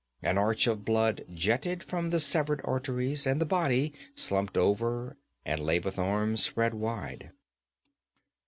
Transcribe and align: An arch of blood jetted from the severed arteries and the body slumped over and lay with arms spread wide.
An 0.23 0.39
arch 0.39 0.65
of 0.65 0.83
blood 0.83 1.25
jetted 1.31 1.83
from 1.83 2.09
the 2.09 2.19
severed 2.19 2.59
arteries 2.63 3.27
and 3.27 3.39
the 3.39 3.45
body 3.45 3.93
slumped 4.15 4.57
over 4.57 5.15
and 5.45 5.61
lay 5.61 5.77
with 5.77 5.99
arms 5.99 6.43
spread 6.43 6.73
wide. 6.73 7.29